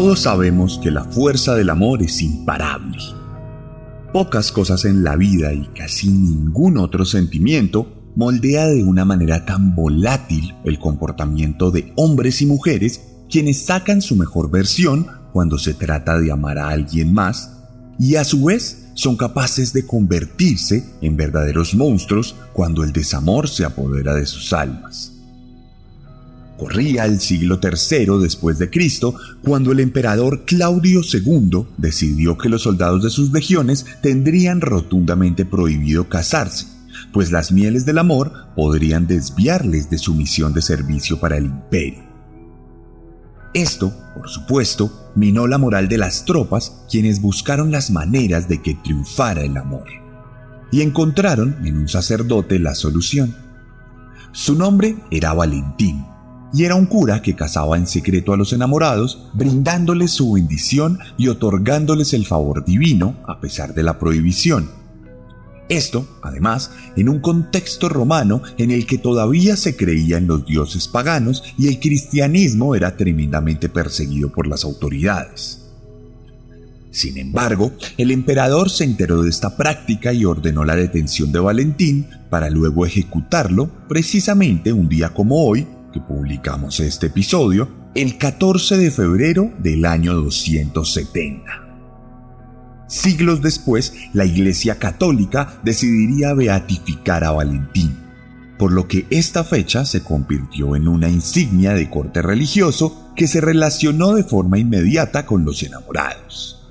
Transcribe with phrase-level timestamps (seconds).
[0.00, 2.96] Todos sabemos que la fuerza del amor es imparable.
[4.14, 9.74] Pocas cosas en la vida y casi ningún otro sentimiento moldea de una manera tan
[9.74, 16.18] volátil el comportamiento de hombres y mujeres quienes sacan su mejor versión cuando se trata
[16.18, 17.58] de amar a alguien más
[17.98, 23.66] y a su vez son capaces de convertirse en verdaderos monstruos cuando el desamor se
[23.66, 25.19] apodera de sus almas.
[26.60, 32.64] Corría el siglo III después de Cristo cuando el emperador Claudio II decidió que los
[32.64, 36.66] soldados de sus legiones tendrían rotundamente prohibido casarse,
[37.14, 42.02] pues las mieles del amor podrían desviarles de su misión de servicio para el imperio.
[43.54, 48.74] Esto, por supuesto, minó la moral de las tropas, quienes buscaron las maneras de que
[48.74, 49.86] triunfara el amor,
[50.70, 53.34] y encontraron en un sacerdote la solución.
[54.32, 56.04] Su nombre era Valentín,
[56.52, 61.28] y era un cura que casaba en secreto a los enamorados, brindándoles su bendición y
[61.28, 64.68] otorgándoles el favor divino a pesar de la prohibición.
[65.68, 70.88] Esto, además, en un contexto romano en el que todavía se creía en los dioses
[70.88, 75.60] paganos y el cristianismo era tremendamente perseguido por las autoridades.
[76.90, 82.08] Sin embargo, el emperador se enteró de esta práctica y ordenó la detención de Valentín
[82.30, 88.90] para luego ejecutarlo precisamente un día como hoy, que publicamos este episodio el 14 de
[88.90, 91.42] febrero del año 270.
[92.86, 97.96] Siglos después, la Iglesia Católica decidiría beatificar a Valentín,
[98.58, 103.40] por lo que esta fecha se convirtió en una insignia de corte religioso que se
[103.40, 106.68] relacionó de forma inmediata con los enamorados.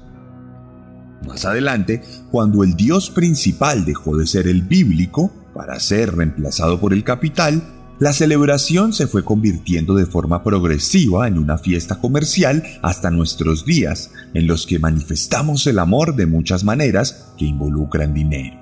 [1.26, 6.94] Más adelante, cuando el dios principal dejó de ser el bíblico para ser reemplazado por
[6.94, 13.12] el capital, la celebración se fue convirtiendo de forma progresiva en una fiesta comercial hasta
[13.12, 18.58] nuestros días, en los que manifestamos el amor de muchas maneras que involucran dinero.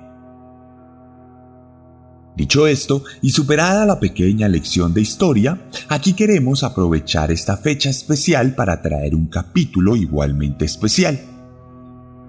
[2.36, 8.54] Dicho esto, y superada la pequeña lección de historia, aquí queremos aprovechar esta fecha especial
[8.54, 11.20] para traer un capítulo igualmente especial.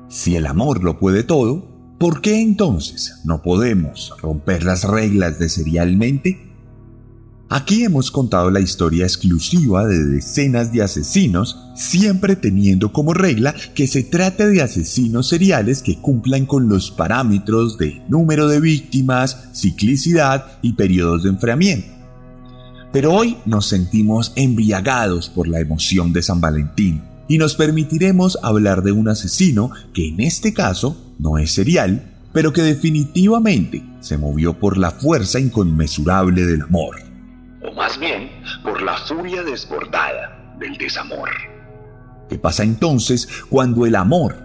[0.09, 5.49] Si el amor lo puede todo, ¿por qué entonces no podemos romper las reglas de
[5.49, 6.48] serialmente?
[7.51, 13.87] Aquí hemos contado la historia exclusiva de decenas de asesinos, siempre teniendo como regla que
[13.87, 20.59] se trate de asesinos seriales que cumplan con los parámetros de número de víctimas, ciclicidad
[20.61, 21.87] y periodos de enfriamiento.
[22.93, 28.83] Pero hoy nos sentimos embriagados por la emoción de San Valentín y nos permitiremos hablar
[28.83, 34.59] de un asesino que en este caso no es serial, pero que definitivamente se movió
[34.59, 37.08] por la fuerza inconmensurable del amor
[37.61, 38.29] o más bien
[38.63, 41.29] por la furia desbordada del desamor.
[42.29, 44.35] ¿Qué pasa entonces cuando el amor,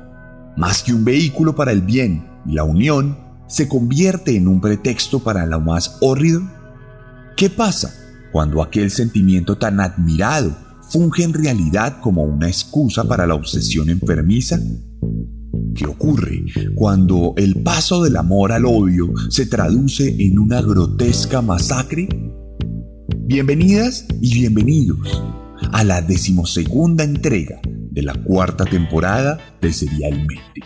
[0.57, 5.23] más que un vehículo para el bien y la unión, se convierte en un pretexto
[5.23, 6.43] para lo más hórrido?
[7.37, 7.93] ¿Qué pasa
[8.33, 10.57] cuando aquel sentimiento tan admirado
[10.91, 14.59] funge en realidad como una excusa para la obsesión enfermiza?
[15.75, 16.45] ¿Qué ocurre
[16.75, 22.09] cuando el paso del amor al odio se traduce en una grotesca masacre?
[23.27, 25.23] Bienvenidas y bienvenidos
[25.73, 30.61] a la decimosegunda entrega de la cuarta temporada de Serialmente.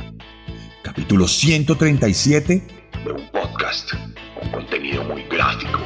[0.83, 2.67] Capítulo 137
[3.05, 3.93] de un podcast
[4.41, 5.79] con contenido muy gráfico.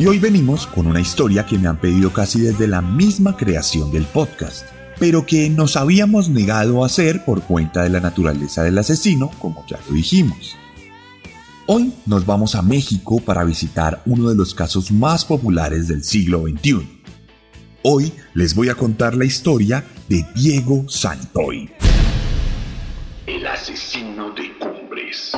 [0.00, 3.90] Y hoy venimos con una historia que me han pedido casi desde la misma creación
[3.92, 4.64] del podcast,
[4.98, 9.62] pero que nos habíamos negado a hacer por cuenta de la naturaleza del asesino, como
[9.66, 10.56] ya lo dijimos.
[11.66, 16.44] Hoy nos vamos a México para visitar uno de los casos más populares del siglo
[16.48, 17.02] XXI.
[17.82, 21.70] Hoy les voy a contar la historia de Diego Santoy.
[23.26, 25.32] El asesino de cumbres.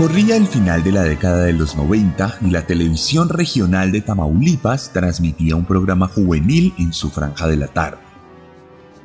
[0.00, 4.94] Corría el final de la década de los 90 y la televisión regional de Tamaulipas
[4.94, 7.98] transmitía un programa juvenil en su franja de la tarde.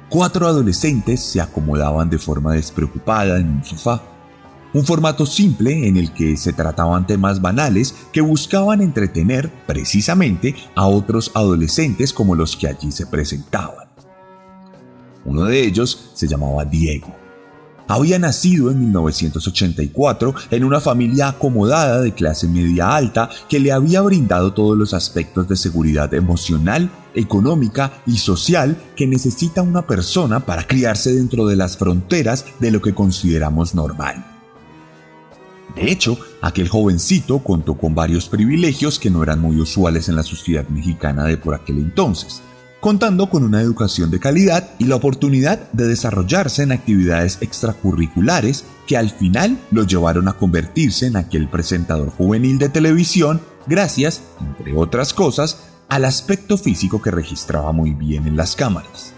[0.08, 4.04] Cuatro adolescentes se acomodaban de forma despreocupada en un sofá.
[4.74, 10.88] Un formato simple en el que se trataban temas banales que buscaban entretener precisamente a
[10.88, 13.90] otros adolescentes como los que allí se presentaban.
[15.26, 17.25] Uno de ellos se llamaba Diego
[17.88, 24.02] había nacido en 1984 en una familia acomodada de clase media alta que le había
[24.02, 30.68] brindado todos los aspectos de seguridad emocional, económica y social que necesita una persona para
[30.68, 34.26] criarse dentro de las fronteras de lo que consideramos normal.
[35.76, 40.24] De hecho, aquel jovencito contó con varios privilegios que no eran muy usuales en la
[40.24, 42.42] sociedad mexicana de por aquel entonces
[42.86, 48.96] contando con una educación de calidad y la oportunidad de desarrollarse en actividades extracurriculares que
[48.96, 55.16] al final lo llevaron a convertirse en aquel presentador juvenil de televisión gracias, entre otras
[55.16, 59.14] cosas, al aspecto físico que registraba muy bien en las cámaras.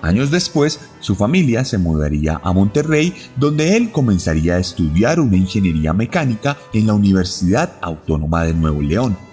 [0.00, 5.92] Años después, su familia se mudaría a Monterrey, donde él comenzaría a estudiar una ingeniería
[5.92, 9.27] mecánica en la Universidad Autónoma de Nuevo León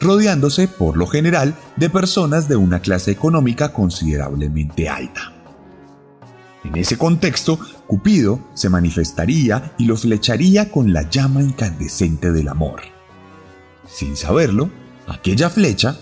[0.00, 5.32] rodeándose por lo general de personas de una clase económica considerablemente alta.
[6.64, 12.82] En ese contexto, Cupido se manifestaría y lo flecharía con la llama incandescente del amor.
[13.88, 14.70] Sin saberlo,
[15.06, 15.96] aquella flecha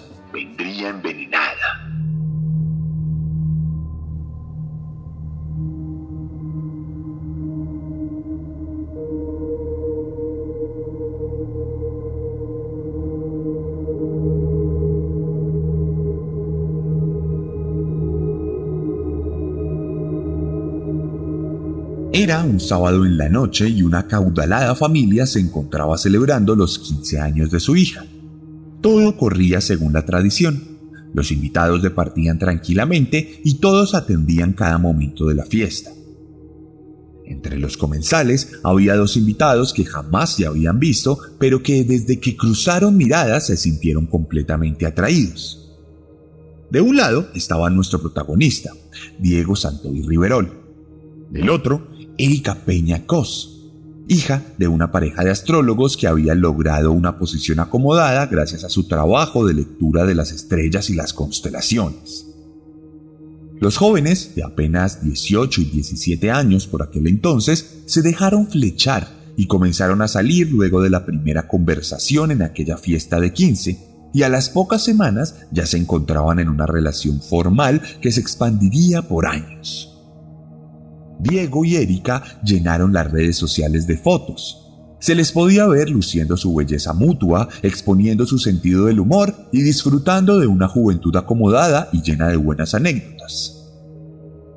[22.44, 27.50] Un sábado en la noche y una caudalada familia se encontraba celebrando los 15 años
[27.50, 28.04] de su hija.
[28.80, 30.62] Todo corría según la tradición.
[31.14, 35.90] Los invitados departían tranquilamente y todos atendían cada momento de la fiesta.
[37.26, 42.36] Entre los comensales había dos invitados que jamás se habían visto, pero que desde que
[42.36, 45.76] cruzaron miradas se sintieron completamente atraídos.
[46.70, 48.72] De un lado estaba nuestro protagonista,
[49.18, 50.52] Diego Santoy Riverol.
[51.30, 53.70] Del otro Erika Peña Cos,
[54.08, 58.88] hija de una pareja de astrólogos que había logrado una posición acomodada gracias a su
[58.88, 62.26] trabajo de lectura de las estrellas y las constelaciones.
[63.60, 69.46] Los jóvenes, de apenas 18 y 17 años por aquel entonces, se dejaron flechar y
[69.46, 74.28] comenzaron a salir luego de la primera conversación en aquella fiesta de 15, y a
[74.28, 79.97] las pocas semanas ya se encontraban en una relación formal que se expandiría por años.
[81.18, 84.64] Diego y Erika llenaron las redes sociales de fotos.
[85.00, 90.38] Se les podía ver luciendo su belleza mutua, exponiendo su sentido del humor y disfrutando
[90.38, 93.58] de una juventud acomodada y llena de buenas anécdotas.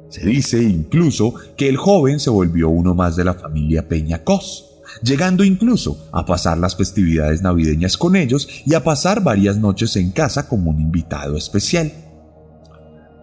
[0.10, 4.66] Se dice incluso que el joven se volvió uno más de la familia Peña Cos,
[5.04, 10.12] llegando incluso a pasar las festividades navideñas con ellos y a pasar varias noches en
[10.12, 11.94] casa como un invitado especial.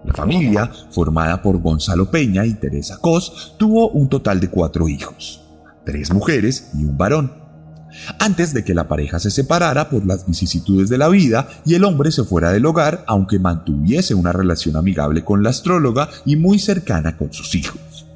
[0.08, 5.42] La familia, formada por Gonzalo Peña y Teresa Cos, tuvo un total de cuatro hijos,
[5.84, 7.30] tres mujeres y un varón.
[8.18, 11.84] Antes de que la pareja se separara por las vicisitudes de la vida y el
[11.84, 16.58] hombre se fuera del hogar, aunque mantuviese una relación amigable con la astróloga y muy
[16.58, 18.06] cercana con sus hijos.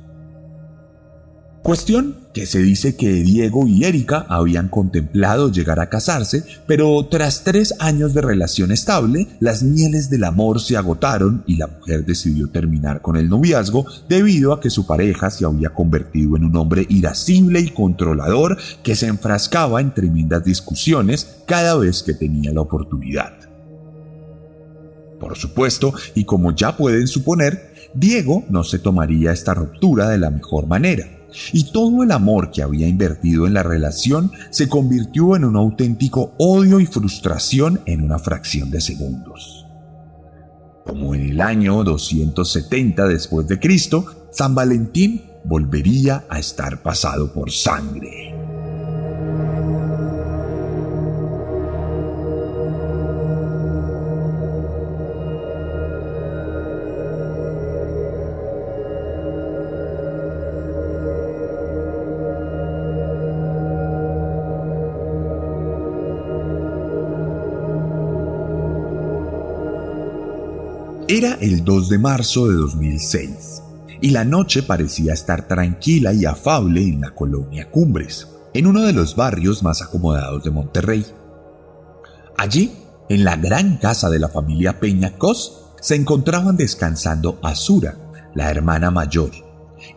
[1.62, 7.44] Cuestión que se dice que Diego y Erika habían contemplado llegar a casarse, pero tras
[7.44, 12.48] tres años de relación estable, las mieles del amor se agotaron y la mujer decidió
[12.48, 16.86] terminar con el noviazgo debido a que su pareja se había convertido en un hombre
[16.88, 23.32] irascible y controlador que se enfrascaba en tremendas discusiones cada vez que tenía la oportunidad.
[25.20, 30.30] Por supuesto, y como ya pueden suponer, Diego no se tomaría esta ruptura de la
[30.30, 31.21] mejor manera,
[31.52, 36.34] y todo el amor que había invertido en la relación se convirtió en un auténtico
[36.38, 39.66] odio y frustración en una fracción de segundos.
[40.84, 47.50] Como en el año 270 después de Cristo, San Valentín volvería a estar pasado por
[47.50, 48.51] sangre.
[71.14, 73.62] Era el 2 de marzo de 2006
[74.00, 78.94] y la noche parecía estar tranquila y afable en la colonia Cumbres, en uno de
[78.94, 81.04] los barrios más acomodados de Monterrey.
[82.38, 82.72] Allí,
[83.10, 87.98] en la gran casa de la familia Peña Cos, se encontraban descansando Azura,
[88.34, 89.32] la hermana mayor,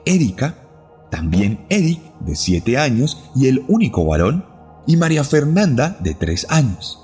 [0.04, 0.68] Erika,
[1.10, 4.44] también Eric, de 7 años y el único varón,
[4.86, 7.00] y María Fernanda, de 3 años.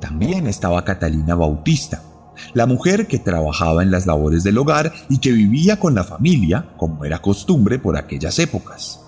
[0.00, 2.02] También estaba Catalina Bautista,
[2.52, 6.70] la mujer que trabajaba en las labores del hogar y que vivía con la familia,
[6.76, 9.00] como era costumbre por aquellas épocas.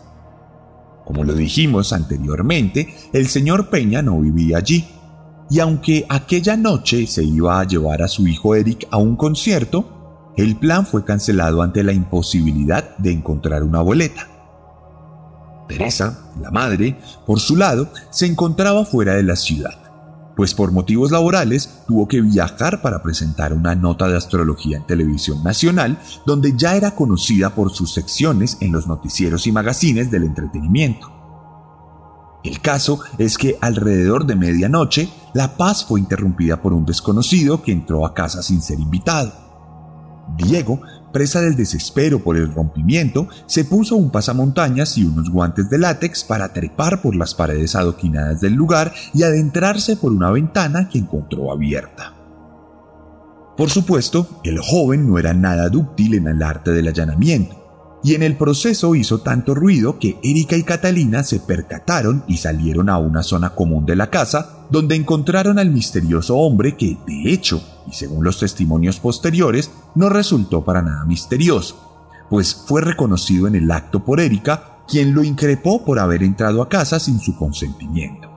[1.04, 4.84] Como lo dijimos anteriormente, el señor Peña no vivía allí,
[5.48, 10.32] y aunque aquella noche se iba a llevar a su hijo Eric a un concierto,
[10.36, 14.28] el plan fue cancelado ante la imposibilidad de encontrar una boleta.
[15.68, 19.85] Teresa, la madre, por su lado, se encontraba fuera de la ciudad
[20.36, 25.42] pues por motivos laborales tuvo que viajar para presentar una nota de astrología en televisión
[25.42, 31.10] nacional, donde ya era conocida por sus secciones en los noticieros y magazines del entretenimiento.
[32.44, 37.72] El caso es que alrededor de medianoche, la paz fue interrumpida por un desconocido que
[37.72, 39.45] entró a casa sin ser invitado.
[40.36, 40.80] Diego
[41.12, 46.24] presa del desespero por el rompimiento, se puso un pasamontañas y unos guantes de látex
[46.24, 51.50] para trepar por las paredes adoquinadas del lugar y adentrarse por una ventana que encontró
[51.50, 52.12] abierta.
[53.56, 57.56] Por supuesto, el joven no era nada dúctil en el arte del allanamiento,
[58.04, 62.90] y en el proceso hizo tanto ruido que Erika y Catalina se percataron y salieron
[62.90, 67.62] a una zona común de la casa, donde encontraron al misterioso hombre que, de hecho,
[67.88, 73.70] y según los testimonios posteriores, no resultó para nada misterioso, pues fue reconocido en el
[73.70, 78.36] acto por Erika, quien lo increpó por haber entrado a casa sin su consentimiento.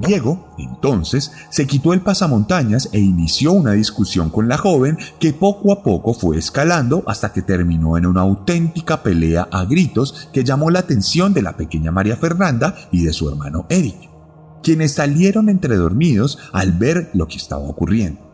[0.00, 5.72] Diego, entonces, se quitó el pasamontañas e inició una discusión con la joven que poco
[5.72, 10.70] a poco fue escalando hasta que terminó en una auténtica pelea a gritos que llamó
[10.70, 14.08] la atención de la pequeña María Fernanda y de su hermano Eric,
[14.62, 18.29] quienes salieron entre dormidos al ver lo que estaba ocurriendo.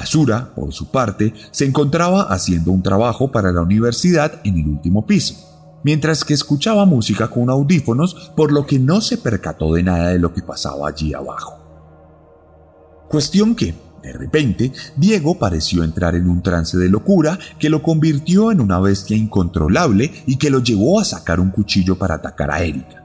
[0.00, 5.06] Azura, por su parte, se encontraba haciendo un trabajo para la universidad en el último
[5.06, 5.50] piso
[5.82, 10.18] mientras que escuchaba música con audífonos, por lo que no se percató de nada de
[10.18, 11.58] lo que pasaba allí abajo.
[13.08, 18.52] Cuestión que, de repente, Diego pareció entrar en un trance de locura que lo convirtió
[18.52, 22.62] en una bestia incontrolable y que lo llevó a sacar un cuchillo para atacar a
[22.62, 23.04] Erika.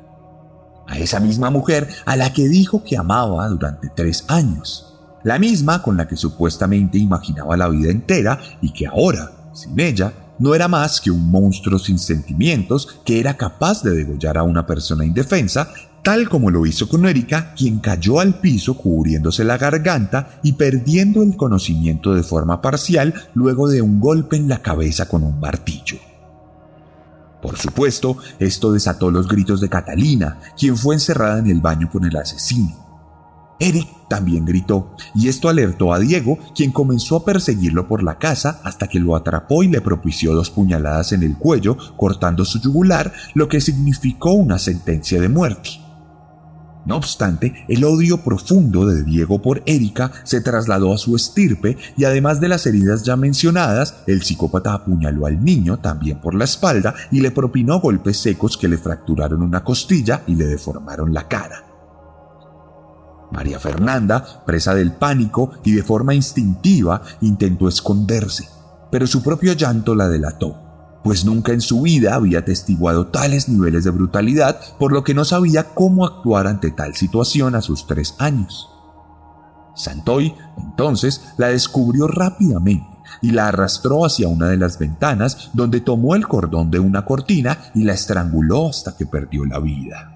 [0.88, 4.95] A esa misma mujer a la que dijo que amaba durante tres años.
[5.26, 10.14] La misma con la que supuestamente imaginaba la vida entera y que ahora, sin ella,
[10.38, 14.68] no era más que un monstruo sin sentimientos que era capaz de degollar a una
[14.68, 15.70] persona indefensa,
[16.04, 21.24] tal como lo hizo con Erika, quien cayó al piso cubriéndose la garganta y perdiendo
[21.24, 25.98] el conocimiento de forma parcial luego de un golpe en la cabeza con un martillo.
[27.42, 32.06] Por supuesto, esto desató los gritos de Catalina, quien fue encerrada en el baño con
[32.06, 32.85] el asesino.
[33.60, 38.60] Eric también gritó, y esto alertó a Diego, quien comenzó a perseguirlo por la casa
[38.64, 43.14] hasta que lo atrapó y le propició dos puñaladas en el cuello, cortando su yugular,
[43.34, 45.86] lo que significó una sentencia de muerte.
[46.86, 52.04] No obstante, el odio profundo de Diego por Erika se trasladó a su estirpe y
[52.04, 56.94] además de las heridas ya mencionadas, el psicópata apuñaló al niño también por la espalda
[57.12, 61.65] y le propinó golpes secos que le fracturaron una costilla y le deformaron la cara.
[63.36, 68.48] María Fernanda, presa del pánico y de forma instintiva, intentó esconderse,
[68.90, 73.84] pero su propio llanto la delató, pues nunca en su vida había atestiguado tales niveles
[73.84, 78.16] de brutalidad, por lo que no sabía cómo actuar ante tal situación a sus tres
[78.20, 78.70] años.
[79.76, 82.88] Santoy, entonces, la descubrió rápidamente
[83.22, 87.58] y la arrastró hacia una de las ventanas, donde tomó el cordón de una cortina
[87.74, 90.15] y la estranguló hasta que perdió la vida.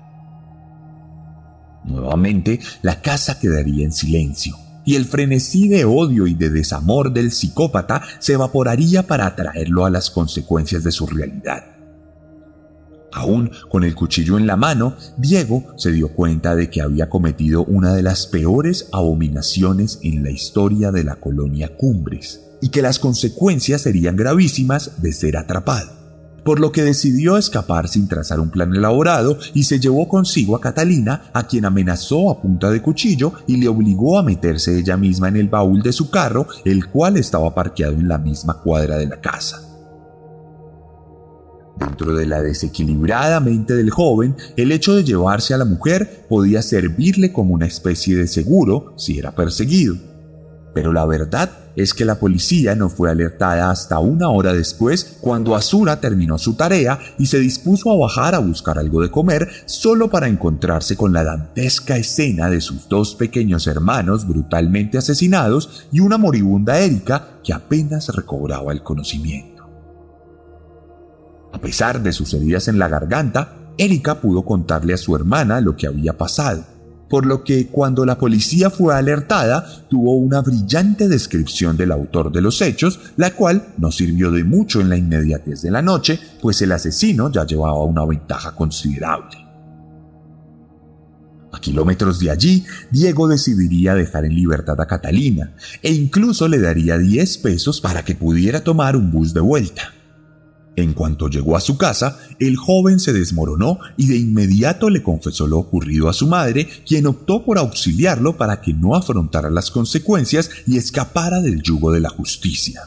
[1.89, 4.55] Nuevamente, la casa quedaría en silencio,
[4.85, 9.89] y el frenesí de odio y de desamor del psicópata se evaporaría para atraerlo a
[9.89, 11.63] las consecuencias de su realidad.
[13.11, 17.65] Aún con el cuchillo en la mano, Diego se dio cuenta de que había cometido
[17.65, 22.99] una de las peores abominaciones en la historia de la colonia Cumbres y que las
[22.99, 25.98] consecuencias serían gravísimas de ser atrapado
[26.43, 30.61] por lo que decidió escapar sin trazar un plan elaborado y se llevó consigo a
[30.61, 35.27] Catalina, a quien amenazó a punta de cuchillo y le obligó a meterse ella misma
[35.27, 39.07] en el baúl de su carro, el cual estaba parqueado en la misma cuadra de
[39.07, 39.69] la casa.
[41.79, 46.61] Dentro de la desequilibrada mente del joven, el hecho de llevarse a la mujer podía
[46.61, 49.95] servirle como una especie de seguro si era perseguido.
[50.73, 51.49] Pero la verdad
[51.79, 56.55] es que la policía no fue alertada hasta una hora después cuando Azura terminó su
[56.55, 61.13] tarea y se dispuso a bajar a buscar algo de comer solo para encontrarse con
[61.13, 67.53] la dantesca escena de sus dos pequeños hermanos brutalmente asesinados y una moribunda Erika que
[67.53, 69.69] apenas recobraba el conocimiento.
[71.53, 75.77] A pesar de sus heridas en la garganta, Erika pudo contarle a su hermana lo
[75.77, 76.78] que había pasado
[77.09, 82.41] por lo que cuando la policía fue alertada tuvo una brillante descripción del autor de
[82.41, 86.61] los hechos, la cual no sirvió de mucho en la inmediatez de la noche, pues
[86.61, 89.49] el asesino ya llevaba una ventaja considerable.
[91.51, 96.97] A kilómetros de allí, Diego decidiría dejar en libertad a Catalina e incluso le daría
[96.97, 99.93] 10 pesos para que pudiera tomar un bus de vuelta.
[100.75, 105.45] En cuanto llegó a su casa, el joven se desmoronó y de inmediato le confesó
[105.47, 110.49] lo ocurrido a su madre, quien optó por auxiliarlo para que no afrontara las consecuencias
[110.67, 112.83] y escapara del yugo de la justicia.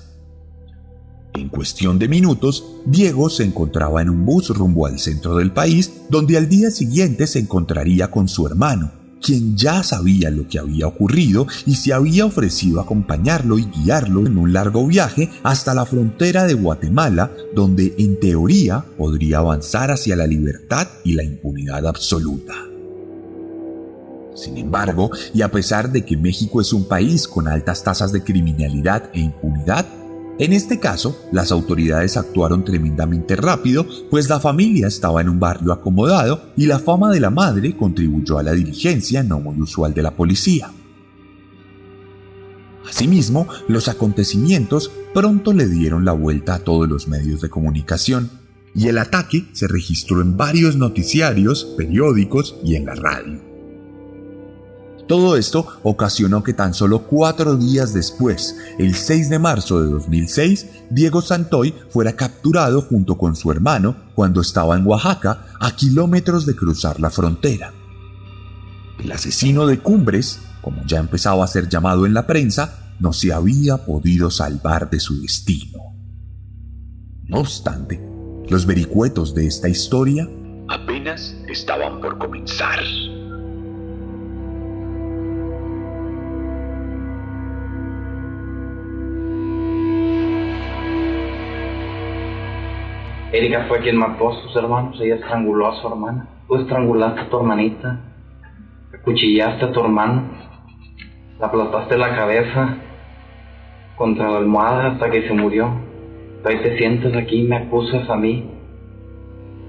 [1.34, 5.92] En cuestión de minutos, Diego se encontraba en un bus rumbo al centro del país,
[6.10, 10.86] donde al día siguiente se encontraría con su hermano, quien ya sabía lo que había
[10.86, 16.44] ocurrido y se había ofrecido acompañarlo y guiarlo en un largo viaje hasta la frontera
[16.44, 22.54] de Guatemala, donde en teoría podría avanzar hacia la libertad y la impunidad absoluta.
[24.34, 28.24] Sin embargo, y a pesar de que México es un país con altas tasas de
[28.24, 29.86] criminalidad e impunidad,
[30.38, 35.72] en este caso, las autoridades actuaron tremendamente rápido, pues la familia estaba en un barrio
[35.72, 40.02] acomodado y la fama de la madre contribuyó a la diligencia no muy usual de
[40.02, 40.70] la policía.
[42.88, 48.30] Asimismo, los acontecimientos pronto le dieron la vuelta a todos los medios de comunicación,
[48.74, 53.51] y el ataque se registró en varios noticiarios, periódicos y en la radio.
[55.08, 60.66] Todo esto ocasionó que tan solo cuatro días después, el 6 de marzo de 2006,
[60.90, 66.54] Diego Santoy fuera capturado junto con su hermano cuando estaba en Oaxaca, a kilómetros de
[66.54, 67.72] cruzar la frontera.
[69.02, 73.32] El asesino de Cumbres, como ya empezaba a ser llamado en la prensa, no se
[73.32, 75.80] había podido salvar de su destino.
[77.24, 78.00] No obstante,
[78.48, 80.28] los vericuetos de esta historia
[80.68, 82.78] apenas estaban por comenzar.
[93.32, 96.28] Erika fue quien mató a sus hermanos, ella estranguló a su hermana.
[96.46, 98.00] Tú estrangulaste a tu hermanita,
[98.92, 100.24] acuchillaste a tu hermano,
[101.40, 102.76] la aplastaste la cabeza
[103.96, 105.70] contra la almohada hasta que se murió.
[106.44, 108.50] Ahí te sientes aquí me acusas a mí.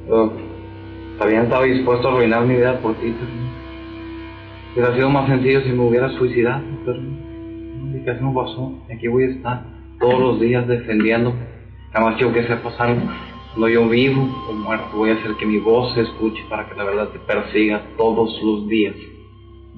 [0.10, 0.34] Yo
[1.18, 3.32] también estaba dispuesto a arruinar mi vida por ti, pero
[4.74, 8.74] hubiera sido más sencillo si me hubiera suicidado, pero no, casi no pasó.
[8.94, 9.64] Aquí voy a estar
[10.02, 11.38] todos los días defendiéndome.
[11.94, 13.04] Nada más quiero que sepas algo.
[13.54, 16.76] Cuando yo vivo o muerto, voy a hacer que mi voz se escuche para que
[16.76, 18.96] la verdad te persiga todos los días.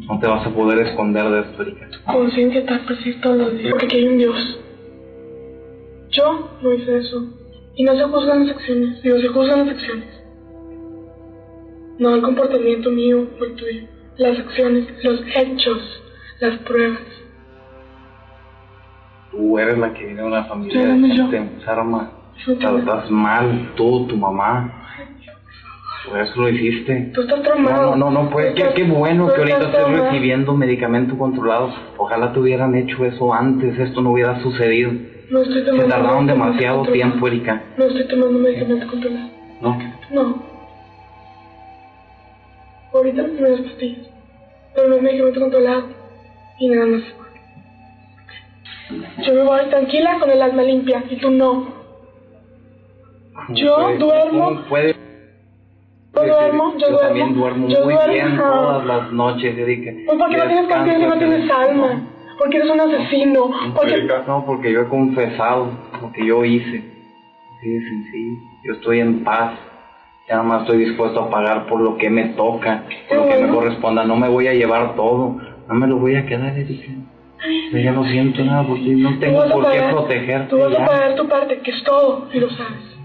[0.08, 1.90] No te vas a poder esconder de esto, Erika.
[2.06, 4.60] Conciencia te persigue todos los días porque aquí hay un Dios.
[6.12, 7.26] Yo no hice eso.
[7.76, 10.08] Y no se juzgan las acciones, digo, se juzgan las acciones.
[12.00, 13.88] No el comportamiento mío o el tuyo.
[14.18, 16.02] Las acciones, los hechos,
[16.40, 17.02] las pruebas.
[19.32, 22.12] Tú eres la que viene de una familia de no, gente enferma.
[22.38, 24.82] Estás mal, tú, tu mamá.
[26.08, 27.12] Por eso lo hiciste.
[27.16, 27.96] Tú estás No, traumado.
[27.96, 31.74] no, no, no, pues qué, bueno que ahorita estés recibiendo medicamento controlado.
[31.98, 34.92] Ojalá te hubieran hecho eso antes, esto no hubiera sucedido.
[35.32, 37.64] No estoy Se tomando tardaron medicamento demasiado tiempo, Erika.
[37.78, 39.30] No estoy tomando medicamento controlado.
[39.62, 39.78] No,
[40.12, 40.44] No.
[42.94, 44.08] Ahorita las primeras pastillas.
[44.76, 45.84] Pero no es medicamento controlado.
[46.60, 47.02] Y nada más.
[49.26, 51.75] Yo me voy tranquila con el alma limpia y tú no.
[53.50, 54.46] Yo puede- duermo.
[54.46, 54.96] ¿cómo puede
[56.16, 57.00] Yo duermo, yo, duermo.
[57.00, 58.14] también duermo yo muy duermo.
[58.14, 59.92] bien todas las noches, Erika.
[60.06, 62.12] Pues porque no tienes conciencia y no tienes alma.
[62.38, 64.08] porque eres un asesino, porque...
[64.28, 65.70] No, porque yo he confesado
[66.02, 66.84] lo que yo hice.
[67.62, 68.38] Sí, sí, sí.
[68.64, 69.54] Yo estoy en paz.
[70.28, 73.38] Ya nada más estoy dispuesto a pagar por lo que me toca, por lo que
[73.38, 74.04] me corresponda.
[74.06, 75.38] No me voy a llevar todo.
[75.68, 76.92] No me lo voy a quedar, Erika.
[77.72, 80.50] Yo ya no siento nada porque no tengo por qué protegerte.
[80.50, 80.84] Tú vas ya.
[80.84, 82.98] a pagar tu parte, que es todo, y lo sabes.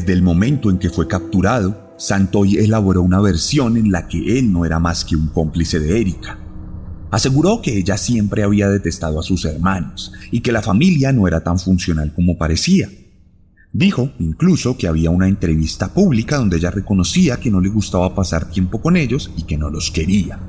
[0.00, 4.50] Desde el momento en que fue capturado, Santoy elaboró una versión en la que él
[4.50, 6.38] no era más que un cómplice de Erika.
[7.10, 11.44] Aseguró que ella siempre había detestado a sus hermanos y que la familia no era
[11.44, 12.88] tan funcional como parecía.
[13.74, 18.48] Dijo incluso que había una entrevista pública donde ella reconocía que no le gustaba pasar
[18.48, 20.40] tiempo con ellos y que no los quería.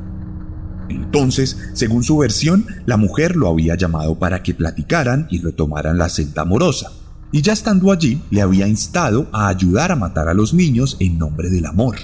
[0.88, 6.08] Entonces, según su versión, la mujer lo había llamado para que platicaran y retomaran la
[6.08, 7.01] senda amorosa,
[7.32, 11.18] y ya estando allí le había instado a ayudar a matar a los niños en
[11.18, 11.96] nombre del amor,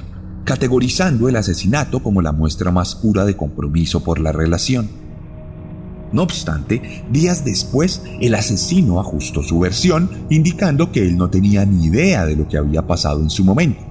[0.45, 4.87] categorizando el asesinato como la muestra más pura de compromiso por la relación.
[6.13, 11.87] No obstante, días después, el asesino ajustó su versión, indicando que él no tenía ni
[11.87, 13.81] idea de lo que había pasado en su momento,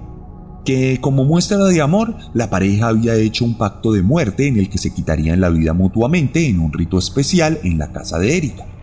[0.65, 4.71] que como muestra de amor, la pareja había hecho un pacto de muerte en el
[4.71, 8.76] que se quitarían la vida mutuamente en un rito especial en la casa de Erika.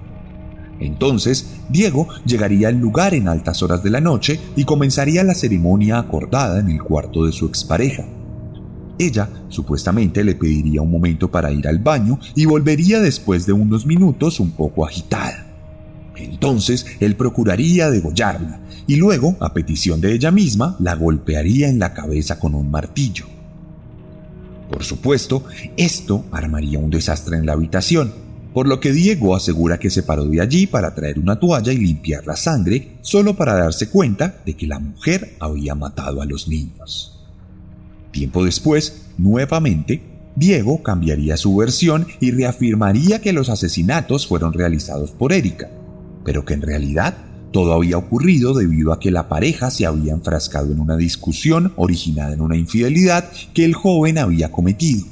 [0.83, 5.97] Entonces, Diego llegaría al lugar en altas horas de la noche y comenzaría la ceremonia
[5.97, 8.05] acordada en el cuarto de su expareja.
[8.99, 13.85] Ella supuestamente le pediría un momento para ir al baño y volvería después de unos
[13.85, 15.47] minutos un poco agitada.
[16.15, 21.93] Entonces él procuraría degollarla y luego, a petición de ella misma, la golpearía en la
[21.93, 23.25] cabeza con un martillo.
[24.69, 25.43] Por supuesto,
[25.77, 28.22] esto armaría un desastre en la habitación,
[28.53, 31.77] por lo que Diego asegura que se paró de allí para traer una toalla y
[31.77, 36.47] limpiar la sangre, solo para darse cuenta de que la mujer había matado a los
[36.47, 37.19] niños.
[38.11, 40.03] Tiempo después, nuevamente,
[40.35, 45.69] Diego cambiaría su versión y reafirmaría que los asesinatos fueron realizados por Erika,
[46.23, 47.15] pero que en realidad
[47.51, 52.33] todo había ocurrido debido a que la pareja se había enfrascado en una discusión originada
[52.33, 55.05] en una infidelidad que el joven había cometido.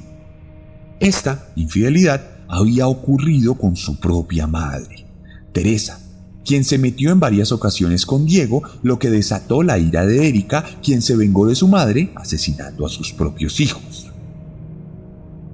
[0.98, 5.06] Esta infidelidad había ocurrido con su propia madre,
[5.54, 5.98] Teresa,
[6.44, 10.62] quien se metió en varias ocasiones con Diego, lo que desató la ira de Erika,
[10.82, 14.12] quien se vengó de su madre asesinando a sus propios hijos.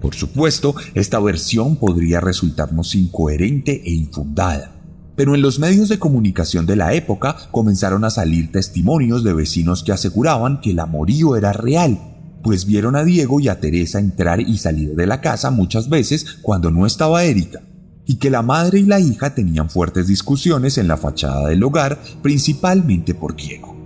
[0.01, 4.75] Por supuesto, esta versión podría resultarnos incoherente e infundada,
[5.15, 9.85] pero en los medios de comunicación de la época comenzaron a salir testimonios de vecinos
[9.85, 14.41] que aseguraban que el amorío era real pues vieron a Diego y a Teresa entrar
[14.41, 17.61] y salir de la casa muchas veces cuando no estaba Erika,
[18.07, 22.01] y que la madre y la hija tenían fuertes discusiones en la fachada del hogar,
[22.23, 23.77] principalmente por Diego.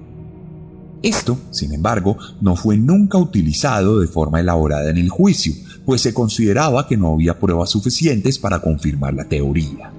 [1.02, 5.52] Esto, sin embargo, no fue nunca utilizado de forma elaborada en el juicio,
[5.84, 9.92] pues se consideraba que no había pruebas suficientes para confirmar la teoría.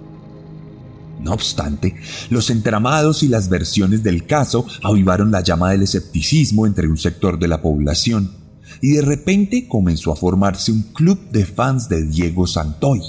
[1.19, 1.95] No obstante,
[2.29, 7.39] los entramados y las versiones del caso avivaron la llama del escepticismo entre un sector
[7.39, 8.42] de la población,
[8.81, 13.01] y de repente comenzó a formarse un club de fans de Diego Santoy,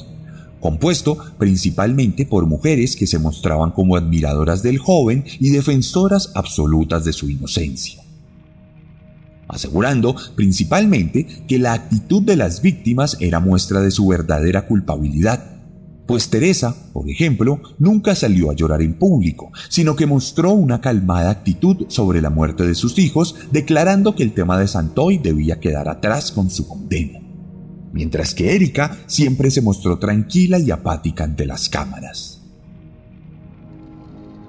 [0.61, 7.13] compuesto principalmente por mujeres que se mostraban como admiradoras del joven y defensoras absolutas de
[7.13, 8.05] su inocencia
[9.49, 15.54] asegurando principalmente que la actitud de las víctimas era muestra de su verdadera culpabilidad,
[16.07, 21.31] pues Teresa, por ejemplo, nunca salió a llorar en público, sino que mostró una calmada
[21.31, 25.89] actitud sobre la muerte de sus hijos, declarando que el tema de Santoy debía quedar
[25.89, 27.21] atrás con su condena.
[27.93, 32.43] Mientras que Erika siempre se mostró tranquila y apática ante las cámaras.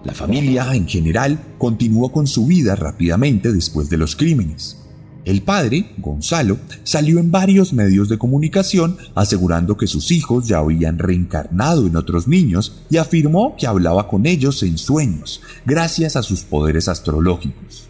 [0.03, 4.84] La familia, en general, continuó con su vida rápidamente después de los crímenes.
[5.25, 10.99] El padre, Gonzalo, salió en varios medios de comunicación asegurando que sus hijos ya habían
[10.99, 16.43] reencarnado en otros niños y afirmó que hablaba con ellos en sueños, gracias a sus
[16.43, 17.89] poderes astrológicos.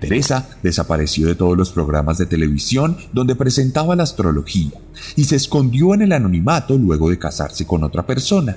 [0.00, 4.72] Teresa desapareció de todos los programas de televisión donde presentaba la astrología
[5.16, 8.56] y se escondió en el anonimato luego de casarse con otra persona.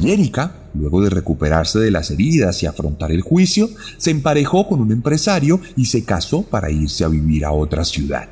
[0.00, 4.80] Y Erika, luego de recuperarse de las heridas y afrontar el juicio, se emparejó con
[4.80, 8.28] un empresario y se casó para irse a vivir a otra ciudad.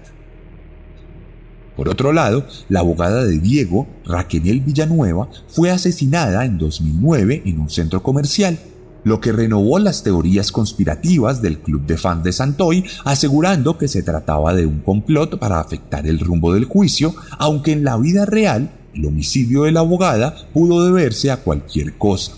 [1.77, 7.69] Por otro lado, la abogada de Diego, Raquel Villanueva, fue asesinada en 2009 en un
[7.69, 8.59] centro comercial,
[9.05, 14.03] lo que renovó las teorías conspirativas del club de fans de Santoy, asegurando que se
[14.03, 18.71] trataba de un complot para afectar el rumbo del juicio, aunque en la vida real
[18.97, 22.33] el homicidio de la abogada pudo deberse a cualquier cosa,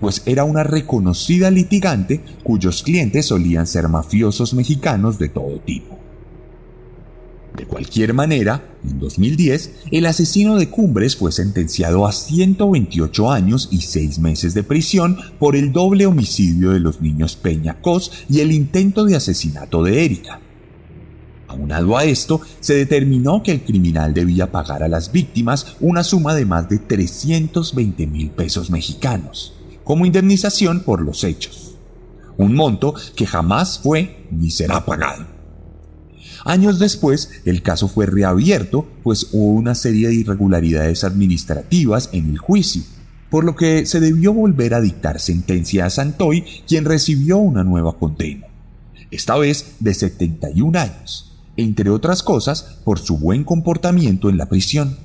[0.00, 5.98] pues era una reconocida litigante cuyos clientes solían ser mafiosos mexicanos de todo tipo.
[7.56, 13.82] De cualquier manera, en 2010, el asesino de Cumbres fue sentenciado a 128 años y
[13.82, 18.52] 6 meses de prisión por el doble homicidio de los niños Peña Cos y el
[18.52, 20.40] intento de asesinato de Erika.
[21.60, 26.34] Aunado a esto, se determinó que el criminal debía pagar a las víctimas una suma
[26.34, 29.52] de más de 320 mil pesos mexicanos,
[29.84, 31.76] como indemnización por los hechos.
[32.38, 35.26] Un monto que jamás fue ni será pagado.
[36.46, 42.38] Años después, el caso fue reabierto, pues hubo una serie de irregularidades administrativas en el
[42.38, 42.82] juicio,
[43.28, 47.98] por lo que se debió volver a dictar sentencia a Santoy, quien recibió una nueva
[47.98, 48.46] condena,
[49.10, 54.96] esta vez de 71 años entre otras cosas por su buen comportamiento en la prisión.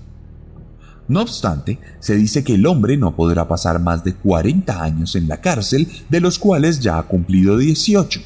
[1.07, 5.27] No obstante, se dice que el hombre no podrá pasar más de 40 años en
[5.27, 8.21] la cárcel, de los cuales ya ha cumplido 18,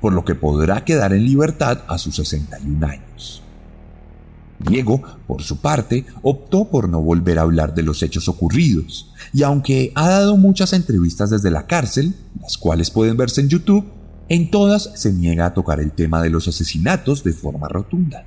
[0.00, 3.42] por lo que podrá quedar en libertad a sus 61 años.
[4.60, 9.42] Diego, por su parte, optó por no volver a hablar de los hechos ocurridos, y
[9.42, 13.86] aunque ha dado muchas entrevistas desde la cárcel, las cuales pueden verse en YouTube,
[14.30, 18.24] en todas se niega a tocar el tema de los asesinatos de forma rotunda.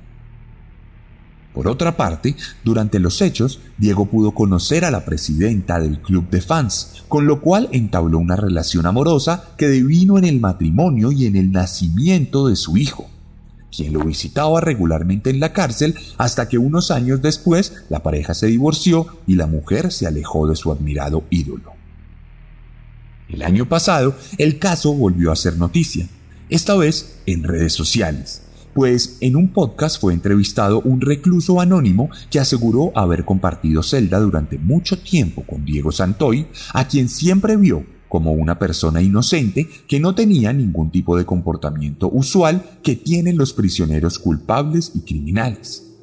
[1.54, 6.42] Por otra parte, durante los hechos, Diego pudo conocer a la presidenta del club de
[6.42, 11.36] fans, con lo cual entabló una relación amorosa que devino en el matrimonio y en
[11.36, 13.06] el nacimiento de su hijo,
[13.74, 18.48] quien lo visitaba regularmente en la cárcel hasta que unos años después la pareja se
[18.48, 21.83] divorció y la mujer se alejó de su admirado ídolo.
[23.28, 26.08] El año pasado, el caso volvió a ser noticia,
[26.50, 28.42] esta vez en redes sociales,
[28.74, 34.58] pues en un podcast fue entrevistado un recluso anónimo que aseguró haber compartido celda durante
[34.58, 40.14] mucho tiempo con Diego Santoy, a quien siempre vio como una persona inocente que no
[40.14, 45.93] tenía ningún tipo de comportamiento usual que tienen los prisioneros culpables y criminales.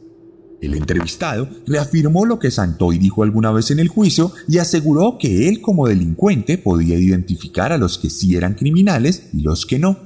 [0.61, 5.49] El entrevistado reafirmó lo que Santoy dijo alguna vez en el juicio y aseguró que
[5.49, 9.97] él como delincuente podía identificar a los que sí eran criminales y los que no,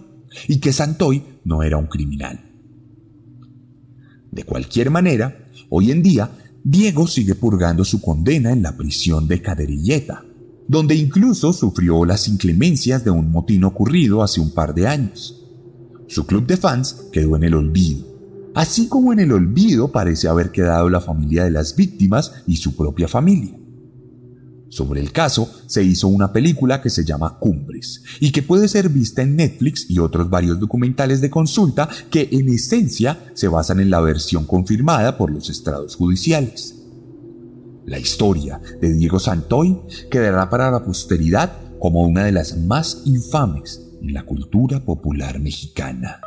[0.47, 2.39] y que Santoy no era un criminal.
[4.31, 6.31] De cualquier manera, hoy en día,
[6.63, 10.23] Diego sigue purgando su condena en la prisión de Caderilleta,
[10.69, 15.43] donde incluso sufrió las inclemencias de un motín ocurrido hace un par de años.
[16.07, 18.14] Su club de fans quedó en el olvido
[18.55, 22.75] así como en el olvido parece haber quedado la familia de las víctimas y su
[22.75, 23.55] propia familia.
[24.69, 28.89] Sobre el caso se hizo una película que se llama Cumbres y que puede ser
[28.89, 33.89] vista en Netflix y otros varios documentales de consulta que en esencia se basan en
[33.89, 36.75] la versión confirmada por los estrados judiciales.
[37.85, 43.81] La historia de Diego Santoy quedará para la posteridad como una de las más infames
[44.01, 46.19] en la cultura popular mexicana.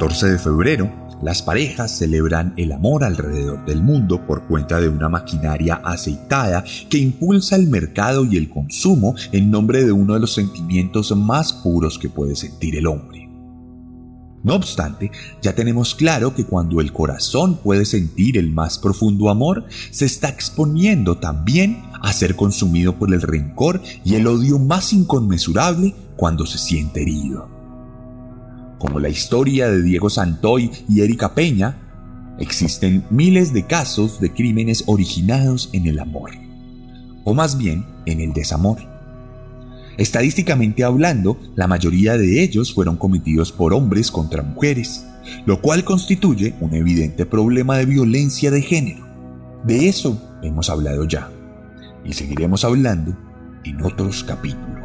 [0.00, 5.10] 14 de febrero, las parejas celebran el amor alrededor del mundo por cuenta de una
[5.10, 10.32] maquinaria aceitada que impulsa el mercado y el consumo en nombre de uno de los
[10.32, 13.28] sentimientos más puros que puede sentir el hombre.
[14.42, 15.10] No obstante,
[15.42, 20.30] ya tenemos claro que cuando el corazón puede sentir el más profundo amor, se está
[20.30, 26.56] exponiendo también a ser consumido por el rencor y el odio más inconmensurable cuando se
[26.56, 27.59] siente herido
[28.80, 31.76] como la historia de Diego Santoy y Erika Peña,
[32.38, 36.30] existen miles de casos de crímenes originados en el amor,
[37.24, 38.78] o más bien en el desamor.
[39.98, 45.06] Estadísticamente hablando, la mayoría de ellos fueron cometidos por hombres contra mujeres,
[45.44, 49.06] lo cual constituye un evidente problema de violencia de género.
[49.64, 51.30] De eso hemos hablado ya,
[52.02, 53.14] y seguiremos hablando
[53.62, 54.79] en otros capítulos.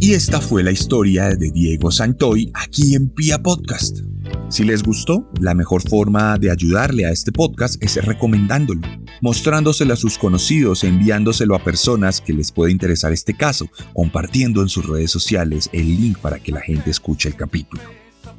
[0.00, 3.98] Y esta fue la historia de Diego Santoy aquí en Pia Podcast.
[4.48, 8.80] Si les gustó, la mejor forma de ayudarle a este podcast es recomendándolo,
[9.20, 14.70] mostrándoselo a sus conocidos, enviándoselo a personas que les puede interesar este caso, compartiendo en
[14.70, 17.82] sus redes sociales el link para que la gente escuche el capítulo.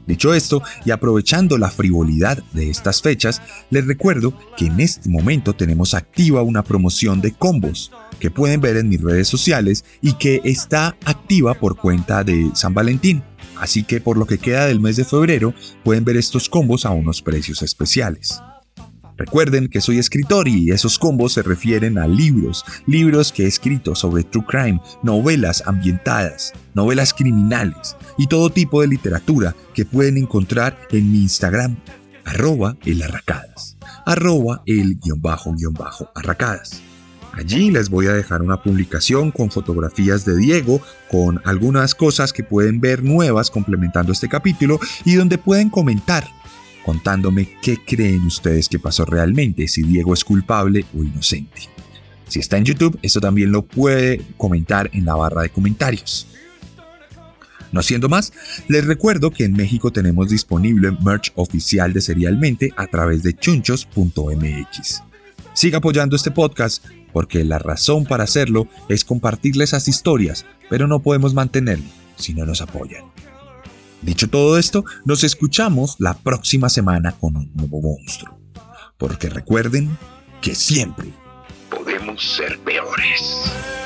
[0.10, 5.54] Dicho esto, y aprovechando la frivolidad de estas fechas, les recuerdo que en este momento
[5.54, 10.41] tenemos activa una promoción de combos que pueden ver en mis redes sociales y que
[10.43, 13.22] está activa por cuenta de San Valentín.
[13.60, 16.89] Así que por lo que queda del mes de febrero pueden ver estos combos a
[16.89, 18.41] unos precios especiales.
[19.20, 23.94] Recuerden que soy escritor y esos combos se refieren a libros, libros que he escrito
[23.94, 30.80] sobre true crime, novelas ambientadas, novelas criminales y todo tipo de literatura que pueden encontrar
[30.92, 31.76] en mi Instagram,
[32.24, 36.82] arroba el arracadas, arroba el guion bajo guion bajo arracadas.
[37.34, 42.44] Allí les voy a dejar una publicación con fotografías de Diego, con algunas cosas que
[42.44, 46.26] pueden ver nuevas complementando este capítulo y donde pueden comentar
[46.86, 51.70] contándome qué creen ustedes que pasó realmente, si Diego es culpable o inocente.
[52.28, 56.28] Si está en YouTube, esto también lo puede comentar en la barra de comentarios.
[57.72, 58.34] No siendo más,
[58.68, 65.04] les recuerdo que en México tenemos disponible merch oficial de Serialmente a través de chunchos.mx.
[65.54, 71.00] Siga apoyando este podcast porque la razón para hacerlo es compartirle esas historias, pero no
[71.00, 73.04] podemos mantenerlo si no nos apoyan.
[74.02, 78.40] Dicho todo esto, nos escuchamos la próxima semana con un nuevo monstruo.
[78.98, 79.98] Porque recuerden
[80.42, 81.14] que siempre
[81.70, 83.79] podemos ser peores.